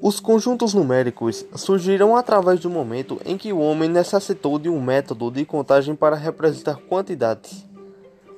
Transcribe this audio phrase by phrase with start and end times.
[0.00, 5.28] Os conjuntos numéricos surgiram através do momento em que o homem necessitou de um método
[5.28, 7.66] de contagem para representar quantidades.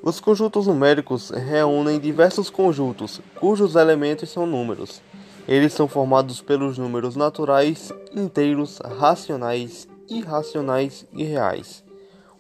[0.03, 5.03] Os conjuntos numéricos reúnem diversos conjuntos, cujos elementos são números.
[5.47, 11.85] Eles são formados pelos números naturais, inteiros, racionais, irracionais e reais.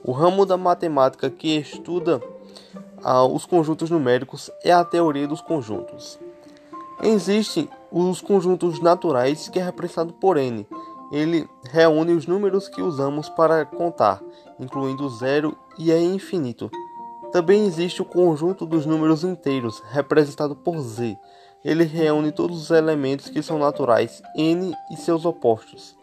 [0.02, 2.22] O ramo da matemática que estuda
[3.04, 6.18] ah, os conjuntos numéricos é a teoria dos conjuntos.
[7.02, 10.66] Existem os conjuntos naturais, que é representado por n.
[11.10, 14.22] Ele reúne os números que usamos para contar,
[14.58, 16.70] incluindo zero e é infinito.
[17.32, 21.16] Também existe o conjunto dos números inteiros, representado por z.
[21.64, 25.96] Ele reúne todos os elementos que são naturais, n e seus opostos.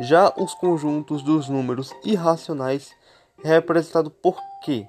[0.00, 2.90] Já os conjuntos dos números irracionais,
[3.42, 4.86] representado por q.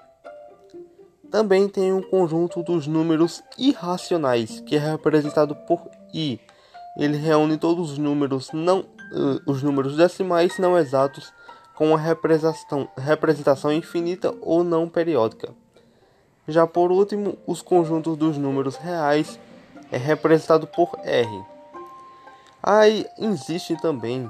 [1.32, 6.38] Também tem o conjunto dos números irracionais, que é representado por i.
[6.98, 11.32] Ele reúne todos os números não uh, os números decimais não exatos
[11.74, 15.54] com uma representação, representação infinita ou não periódica.
[16.48, 19.40] Já por último, os conjuntos dos números reais
[19.90, 21.44] é representado por R.
[22.62, 24.30] Aí existe também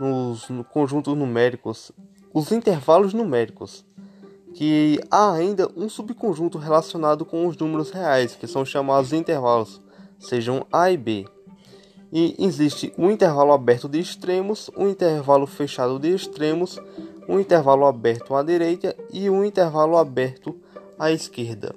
[0.00, 1.92] nos no conjuntos numéricos
[2.32, 3.84] os intervalos numéricos
[4.54, 9.80] que há ainda um subconjunto relacionado com os números reais, que são chamados intervalos,
[10.18, 11.26] sejam A e B.
[12.12, 16.78] E existe um intervalo aberto de extremos, um intervalo fechado de extremos,
[17.28, 20.58] um intervalo aberto à direita e um intervalo aberto
[20.98, 21.74] à esquerda.